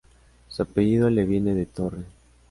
[0.47, 2.03] Su apellido le viene de "torre".